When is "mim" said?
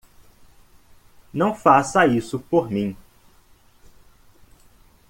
2.71-2.97